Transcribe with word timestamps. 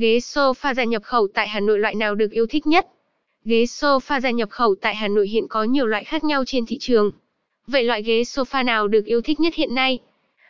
Ghế 0.00 0.18
sofa 0.18 0.74
da 0.74 0.84
nhập 0.84 1.02
khẩu 1.02 1.28
tại 1.34 1.48
Hà 1.48 1.60
Nội 1.60 1.78
loại 1.78 1.94
nào 1.94 2.14
được 2.14 2.30
yêu 2.30 2.46
thích 2.46 2.66
nhất? 2.66 2.86
Ghế 3.44 3.64
sofa 3.64 4.20
da 4.20 4.30
nhập 4.30 4.50
khẩu 4.50 4.74
tại 4.80 4.94
Hà 4.94 5.08
Nội 5.08 5.28
hiện 5.28 5.48
có 5.48 5.64
nhiều 5.64 5.86
loại 5.86 6.04
khác 6.04 6.24
nhau 6.24 6.44
trên 6.46 6.66
thị 6.66 6.78
trường. 6.80 7.10
Vậy 7.66 7.84
loại 7.84 8.02
ghế 8.02 8.22
sofa 8.22 8.64
nào 8.64 8.88
được 8.88 9.04
yêu 9.04 9.20
thích 9.22 9.40
nhất 9.40 9.54
hiện 9.54 9.74
nay? 9.74 9.98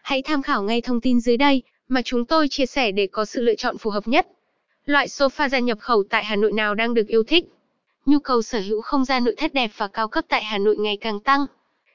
Hãy 0.02 0.22
tham 0.22 0.42
khảo 0.42 0.62
ngay 0.62 0.80
thông 0.80 1.00
tin 1.00 1.21
dưới 1.21 1.36
đây 1.36 1.62
mà 1.88 2.02
chúng 2.02 2.24
tôi 2.24 2.48
chia 2.48 2.66
sẻ 2.66 2.92
để 2.92 3.06
có 3.06 3.24
sự 3.24 3.40
lựa 3.40 3.54
chọn 3.54 3.78
phù 3.78 3.90
hợp 3.90 4.08
nhất. 4.08 4.26
Loại 4.84 5.06
sofa 5.06 5.49
da 5.49 5.58
nhập 5.58 5.78
khẩu 5.80 6.03
tại 6.10 6.24
Hà 6.24 6.37
Nội 6.37 6.53
nào 6.53 6.74
đang 6.74 6.94
được 6.94 7.06
yêu 7.06 7.22
thích? 7.22 7.44
Nhu 8.06 8.19
cầu 8.19 8.42
sở 8.42 8.60
hữu 8.60 8.80
không 8.80 9.04
gian 9.04 9.24
nội 9.24 9.35
thất 9.38 9.54
đẹp 9.54 9.71
và 9.76 9.88
cao 9.88 10.08
cấp 10.08 10.24
tại 10.28 10.44
Hà 10.44 10.58
Nội 10.58 10.76
ngày 10.76 10.96
càng 10.96 11.21
tăng. 11.21 11.46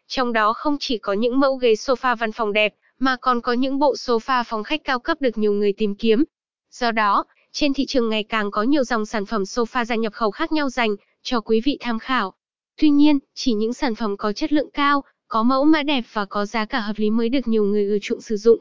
Trong 0.07 0.33
đó 0.33 0.53
không 0.53 0.77
chỉ 0.79 0.97
có 0.97 1.13
những 1.13 1.39
mẫu 1.39 1.55
ghế 1.55 1.73
sofa 1.73 2.15
văn 2.15 2.31
phòng 2.31 2.53
đẹp, 2.53 2.73
mà 2.99 3.15
còn 3.21 3.41
có 3.41 3.53
những 3.53 3.79
bộ 3.79 3.93
sofa 3.93 4.43
phòng 4.43 4.63
khách 4.63 4.83
cao 4.83 4.99
cấp 4.99 5.21
được 5.21 5.37
nhiều 5.37 5.51
người 5.51 5.73
tìm 5.73 5.95
kiếm. 5.95 6.23
Do 6.71 6.91
đó, 6.91 7.25
trên 7.57 7.73
thị 7.73 7.85
trường 7.85 8.09
ngày 8.09 8.23
càng 8.23 8.51
có 8.51 8.63
nhiều 8.63 8.83
dòng 8.83 9.05
sản 9.05 9.25
phẩm 9.25 9.43
sofa 9.43 9.85
da 9.85 9.95
nhập 9.95 10.13
khẩu 10.13 10.31
khác 10.31 10.51
nhau 10.51 10.69
dành 10.69 10.95
cho 11.23 11.41
quý 11.41 11.61
vị 11.65 11.77
tham 11.79 11.99
khảo. 11.99 12.33
Tuy 12.77 12.89
nhiên, 12.89 13.19
chỉ 13.35 13.53
những 13.53 13.73
sản 13.73 13.95
phẩm 13.95 14.17
có 14.17 14.33
chất 14.33 14.53
lượng 14.53 14.69
cao, 14.73 15.03
có 15.27 15.43
mẫu 15.43 15.65
mã 15.65 15.83
đẹp 15.83 16.03
và 16.13 16.25
có 16.25 16.45
giá 16.45 16.65
cả 16.65 16.79
hợp 16.79 16.93
lý 16.95 17.09
mới 17.09 17.29
được 17.29 17.47
nhiều 17.47 17.63
người 17.63 17.85
ưa 17.85 17.97
chuộng 18.01 18.21
sử 18.21 18.37
dụng. 18.37 18.59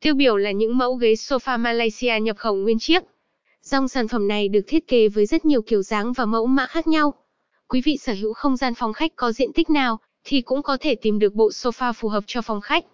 Tiêu 0.00 0.14
biểu 0.14 0.36
là 0.36 0.50
những 0.50 0.78
mẫu 0.78 0.94
ghế 0.94 1.12
sofa 1.12 1.58
Malaysia 1.58 2.20
nhập 2.20 2.36
khẩu 2.36 2.54
nguyên 2.54 2.78
chiếc. 2.78 3.02
Dòng 3.62 3.88
sản 3.88 4.08
phẩm 4.08 4.28
này 4.28 4.48
được 4.48 4.60
thiết 4.66 4.86
kế 4.86 5.08
với 5.08 5.26
rất 5.26 5.44
nhiều 5.44 5.62
kiểu 5.62 5.82
dáng 5.82 6.12
và 6.12 6.24
mẫu 6.24 6.46
mã 6.46 6.66
khác 6.66 6.86
nhau. 6.86 7.14
Quý 7.68 7.80
vị 7.84 7.96
sở 7.96 8.12
hữu 8.12 8.32
không 8.32 8.56
gian 8.56 8.74
phòng 8.74 8.92
khách 8.92 9.16
có 9.16 9.32
diện 9.32 9.52
tích 9.52 9.70
nào 9.70 9.98
thì 10.24 10.40
cũng 10.40 10.62
có 10.62 10.76
thể 10.80 10.94
tìm 10.94 11.18
được 11.18 11.34
bộ 11.34 11.48
sofa 11.48 11.92
phù 11.92 12.08
hợp 12.08 12.24
cho 12.26 12.42
phòng 12.42 12.60
khách. 12.60 12.84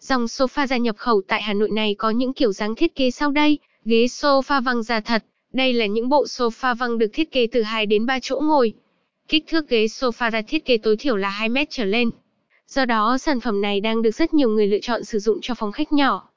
Dòng 0.00 0.24
sofa 0.24 0.66
da 0.66 0.76
nhập 0.76 0.96
khẩu 0.98 1.22
tại 1.28 1.42
Hà 1.42 1.52
Nội 1.52 1.70
này 1.70 1.94
có 1.98 2.10
những 2.10 2.32
kiểu 2.32 2.52
dáng 2.52 2.74
thiết 2.74 2.94
kế 2.94 3.10
sau 3.10 3.30
đây, 3.30 3.58
ghế 3.84 4.06
sofa 4.06 4.62
văng 4.62 4.82
ra 4.82 5.00
thật. 5.00 5.24
Đây 5.52 5.72
là 5.72 5.86
những 5.86 6.08
bộ 6.08 6.24
sofa 6.24 6.74
văng 6.74 6.98
được 6.98 7.10
thiết 7.12 7.32
kế 7.32 7.46
từ 7.46 7.62
2 7.62 7.86
đến 7.86 8.06
3 8.06 8.18
chỗ 8.22 8.40
ngồi. 8.40 8.72
Kích 9.28 9.44
thước 9.46 9.68
ghế 9.68 9.86
sofa 9.86 10.30
ra 10.30 10.42
thiết 10.42 10.64
kế 10.64 10.78
tối 10.78 10.96
thiểu 10.96 11.16
là 11.16 11.28
2 11.28 11.48
mét 11.48 11.70
trở 11.70 11.84
lên. 11.84 12.10
Do 12.66 12.84
đó, 12.84 13.18
sản 13.18 13.40
phẩm 13.40 13.60
này 13.60 13.80
đang 13.80 14.02
được 14.02 14.10
rất 14.10 14.34
nhiều 14.34 14.48
người 14.48 14.66
lựa 14.66 14.78
chọn 14.82 15.04
sử 15.04 15.18
dụng 15.18 15.38
cho 15.42 15.54
phòng 15.54 15.72
khách 15.72 15.92
nhỏ. 15.92 16.28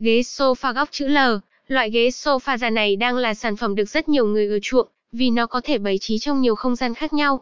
Ghế 0.00 0.20
sofa 0.20 0.74
góc 0.74 0.88
chữ 0.92 1.08
L, 1.08 1.18
loại 1.66 1.90
ghế 1.90 2.08
sofa 2.08 2.58
ra 2.58 2.70
này 2.70 2.96
đang 2.96 3.16
là 3.16 3.34
sản 3.34 3.56
phẩm 3.56 3.74
được 3.74 3.88
rất 3.88 4.08
nhiều 4.08 4.26
người 4.26 4.46
ưa 4.46 4.58
chuộng, 4.62 4.88
vì 5.12 5.30
nó 5.30 5.46
có 5.46 5.60
thể 5.64 5.78
bày 5.78 5.98
trí 5.98 6.18
trong 6.18 6.40
nhiều 6.40 6.54
không 6.54 6.76
gian 6.76 6.94
khác 6.94 7.12
nhau. 7.12 7.40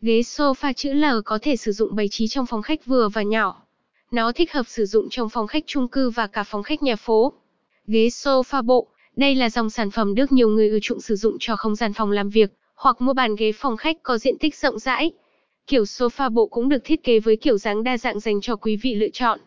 Ghế 0.00 0.20
sofa 0.20 0.72
chữ 0.72 0.92
L 0.92 1.04
có 1.24 1.38
thể 1.42 1.56
sử 1.56 1.72
dụng 1.72 1.96
bày 1.96 2.08
trí 2.08 2.28
trong 2.28 2.46
phòng 2.46 2.62
khách 2.62 2.86
vừa 2.86 3.08
và 3.08 3.22
nhỏ. 3.22 3.62
Nó 4.10 4.32
thích 4.32 4.52
hợp 4.52 4.68
sử 4.68 4.86
dụng 4.86 5.08
trong 5.10 5.28
phòng 5.28 5.46
khách 5.46 5.64
chung 5.66 5.88
cư 5.88 6.10
và 6.10 6.26
cả 6.26 6.44
phòng 6.44 6.62
khách 6.62 6.82
nhà 6.82 6.96
phố. 6.96 7.32
Ghế 7.86 8.08
sofa 8.08 8.62
bộ, 8.62 8.88
đây 9.18 9.34
là 9.34 9.50
dòng 9.50 9.70
sản 9.70 9.90
phẩm 9.90 10.14
được 10.14 10.32
nhiều 10.32 10.48
người 10.48 10.68
ưa 10.68 10.78
chuộng 10.82 11.00
sử 11.00 11.16
dụng 11.16 11.36
cho 11.40 11.56
không 11.56 11.74
gian 11.74 11.92
phòng 11.92 12.10
làm 12.10 12.28
việc, 12.30 12.52
hoặc 12.74 13.00
mua 13.00 13.12
bàn 13.12 13.36
ghế 13.36 13.52
phòng 13.52 13.76
khách 13.76 14.02
có 14.02 14.18
diện 14.18 14.38
tích 14.38 14.56
rộng 14.56 14.78
rãi. 14.78 15.10
Kiểu 15.66 15.82
sofa 15.82 16.30
bộ 16.30 16.46
cũng 16.46 16.68
được 16.68 16.84
thiết 16.84 17.02
kế 17.02 17.20
với 17.20 17.36
kiểu 17.36 17.58
dáng 17.58 17.84
đa 17.84 17.98
dạng 17.98 18.20
dành 18.20 18.40
cho 18.40 18.56
quý 18.56 18.76
vị 18.76 18.94
lựa 18.94 19.08
chọn. 19.12 19.40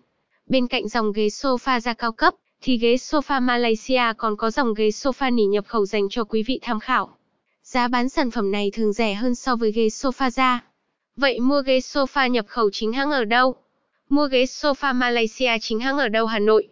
Bên 0.48 0.68
cạnh 0.68 0.88
dòng 0.88 1.12
ghế 1.12 1.28
sofa 1.28 1.80
da 1.80 1.94
cao 1.94 2.12
cấp, 2.12 2.34
thì 2.62 2.78
ghế 2.78 2.96
sofa 2.96 3.42
Malaysia 3.42 4.14
còn 4.18 4.38
có 4.38 4.52
dòng 4.52 4.74
ghế 4.74 4.90
sofa 4.90 5.36
nỉ 5.36 5.44
nhập 5.44 5.66
khẩu 5.68 5.86
dành 5.86 6.10
cho 6.10 6.24
quý 6.24 6.44
vị 6.44 6.60
tham 6.62 6.80
khảo. 6.80 7.18
Giá 7.64 7.88
bán 7.88 8.10
sản 8.10 8.32
phẩm 8.32 8.52
này 8.52 8.72
thường 8.74 8.94
rẻ 8.94 9.14
hơn 9.14 9.36
so 9.36 9.56
với 9.56 9.72
ghế 9.72 9.88
sofa 9.88 10.30
da. 10.30 10.64
Vậy 11.16 11.40
mua 11.40 11.62
ghế 11.62 11.80
sofa 11.80 12.28
nhập 12.28 12.46
khẩu 12.48 12.70
chính 12.74 12.94
hãng 12.94 13.12
ở 13.12 13.26
đâu? 13.26 13.56
Mua 14.10 14.28
ghế 14.28 14.44
sofa 14.44 14.96
Malaysia 14.96 15.52
chính 15.62 15.80
hãng 15.80 15.98
ở 15.98 16.08
đâu 16.08 16.26
Hà 16.26 16.40
Nội? 16.40 16.68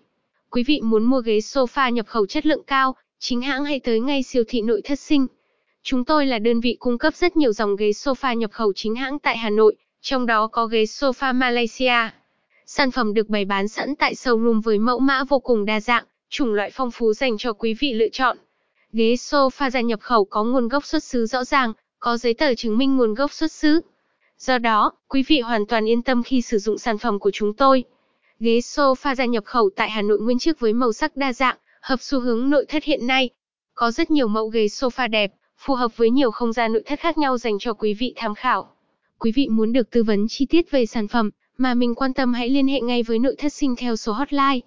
Quý 0.52 0.64
vị 0.64 0.82
muốn 0.84 1.04
mua 1.04 1.22
ghế 1.22 1.38
sofa 1.38 1.92
nhập 1.92 2.08
khẩu 2.08 2.26
chất 2.26 2.46
lượng 2.46 2.64
cao, 2.68 2.96
chính 3.20 3.42
hãng 3.42 3.66
hay 3.66 3.80
tới 3.80 4.00
ngay 4.00 4.24
siêu 4.24 4.44
thị 4.48 4.62
nội 4.62 4.82
thất 4.84 5.00
sinh? 5.00 5.28
Chúng 5.84 6.06
tôi 6.06 6.26
là 6.26 6.40
đơn 6.40 6.60
vị 6.60 6.76
cung 6.80 6.98
cấp 6.98 7.16
rất 7.16 7.38
nhiều 7.38 7.54
dòng 7.54 7.76
ghế 7.76 7.90
sofa 7.90 8.34
nhập 8.34 8.52
khẩu 8.52 8.74
chính 8.76 8.96
hãng 8.96 9.20
tại 9.20 9.38
Hà 9.38 9.50
Nội, 9.50 9.76
trong 10.02 10.26
đó 10.26 10.48
có 10.48 10.66
ghế 10.66 10.84
sofa 10.84 11.36
Malaysia. 11.36 12.10
Sản 12.66 12.92
phẩm 12.92 13.14
được 13.14 13.30
bày 13.30 13.46
bán 13.46 13.68
sẵn 13.68 13.96
tại 13.96 14.14
showroom 14.14 14.62
với 14.62 14.80
mẫu 14.80 15.00
mã 15.00 15.24
vô 15.24 15.40
cùng 15.40 15.66
đa 15.66 15.80
dạng, 15.80 16.04
chủng 16.30 16.54
loại 16.54 16.72
phong 16.74 16.92
phú 16.92 17.14
dành 17.14 17.38
cho 17.38 17.54
quý 17.54 17.74
vị 17.80 17.94
lựa 17.94 18.10
chọn. 18.12 18.38
Ghế 18.92 19.14
sofa 19.14 19.70
ra 19.70 19.82
nhập 19.82 20.00
khẩu 20.02 20.26
có 20.26 20.44
nguồn 20.44 20.68
gốc 20.68 20.86
xuất 20.86 21.04
xứ 21.04 21.26
rõ 21.26 21.44
ràng, 21.44 21.74
có 22.00 22.18
giấy 22.18 22.34
tờ 22.34 22.56
chứng 22.56 22.78
minh 22.78 22.98
nguồn 22.98 23.14
gốc 23.14 23.34
xuất 23.34 23.52
xứ. 23.52 23.82
Do 24.38 24.58
đó, 24.58 24.92
quý 25.08 25.24
vị 25.28 25.40
hoàn 25.40 25.66
toàn 25.66 25.90
yên 25.90 26.02
tâm 26.02 26.24
khi 26.24 26.42
sử 26.42 26.58
dụng 26.58 26.78
sản 26.78 26.98
phẩm 26.98 27.20
của 27.20 27.32
chúng 27.34 27.54
tôi. 27.54 27.84
Ghế 28.40 28.60
sofa 28.60 29.16
da 29.16 29.26
nhập 29.26 29.46
khẩu 29.46 29.70
tại 29.76 29.90
Hà 29.90 30.02
Nội 30.02 30.20
nguyên 30.20 30.40
chiếc 30.40 30.60
với 30.60 30.74
màu 30.74 30.94
sắc 30.94 31.18
đa 31.18 31.34
dạng, 31.34 31.58
hợp 31.82 32.02
xu 32.02 32.20
hướng 32.20 32.50
nội 32.50 32.66
thất 32.70 32.84
hiện 32.84 33.08
nay. 33.08 33.30
Có 33.74 33.92
rất 33.92 34.12
nhiều 34.12 34.28
mẫu 34.28 34.48
ghế 34.48 34.66
sofa 34.66 35.10
đẹp, 35.10 35.34
phù 35.58 35.74
hợp 35.76 35.98
với 35.98 36.10
nhiều 36.10 36.32
không 36.32 36.54
gian 36.54 36.74
nội 36.74 36.84
thất 36.86 37.00
khác 37.00 37.18
nhau 37.18 37.38
dành 37.38 37.60
cho 37.60 37.74
quý 37.74 37.94
vị 37.94 38.14
tham 38.16 38.36
khảo. 38.36 38.76
Quý 39.20 39.32
vị 39.36 39.48
muốn 39.50 39.74
được 39.74 39.90
tư 39.92 40.04
vấn 40.04 40.26
chi 40.30 40.46
tiết 40.46 40.72
về 40.72 40.86
sản 40.86 41.08
phẩm 41.08 41.30
mà 41.58 41.74
mình 41.74 41.96
quan 41.96 42.14
tâm 42.14 42.34
hãy 42.34 42.50
liên 42.50 42.68
hệ 42.68 42.82
ngay 42.82 43.04
với 43.04 43.20
nội 43.20 43.36
thất 43.38 43.54
sinh 43.54 43.76
theo 43.76 43.96
số 43.96 44.14
hotline 44.14 44.60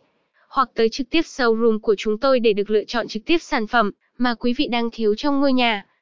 hoặc 0.48 0.70
tới 0.74 0.88
trực 0.88 1.10
tiếp 1.10 1.20
showroom 1.20 1.78
của 1.78 1.94
chúng 1.98 2.18
tôi 2.18 2.40
để 2.40 2.52
được 2.52 2.70
lựa 2.70 2.84
chọn 2.84 3.08
trực 3.08 3.24
tiếp 3.26 3.38
sản 3.38 3.66
phẩm 3.66 3.90
mà 4.18 4.34
quý 4.34 4.54
vị 4.56 4.66
đang 4.66 4.90
thiếu 4.92 5.14
trong 5.14 5.40
ngôi 5.40 5.52
nhà. 5.52 5.86